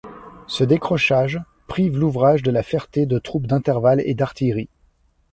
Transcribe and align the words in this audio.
Ce 0.47 0.63
décrochage 0.63 1.39
prive 1.67 1.99
l'ouvrage 1.99 2.41
de 2.41 2.49
La 2.49 2.63
Ferté 2.63 3.05
de 3.05 3.19
troupes 3.19 3.45
d'intervalles 3.45 4.01
et 4.03 4.15
d'artillerie. 4.15 4.67